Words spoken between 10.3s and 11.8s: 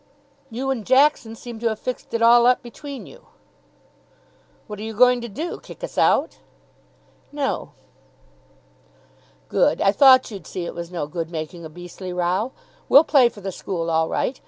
you'd see it was no good making a